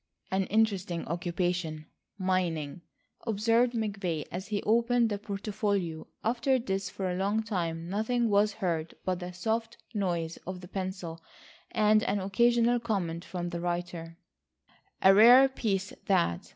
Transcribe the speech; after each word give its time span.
"An 0.31 0.45
interesting 0.45 1.05
occupation, 1.05 1.85
mining," 2.17 2.81
observed 3.27 3.73
McVay 3.73 4.25
as 4.31 4.47
he 4.47 4.63
opened 4.63 5.09
the 5.11 5.19
portfolio. 5.19 6.07
After 6.23 6.57
this 6.57 6.89
for 6.89 7.07
a 7.11 7.15
long 7.15 7.43
time 7.43 7.87
nothing 7.87 8.27
was 8.27 8.53
heard 8.53 8.95
but 9.05 9.19
the 9.19 9.31
soft 9.31 9.77
noise 9.93 10.37
of 10.47 10.61
the 10.61 10.67
pencil 10.67 11.21
and 11.69 12.01
an 12.01 12.19
occasional 12.19 12.79
comment 12.79 13.23
from 13.23 13.49
the 13.49 13.59
writer: 13.61 14.17
"A 15.03 15.13
rare 15.13 15.47
piece 15.47 15.93
that. 16.07 16.49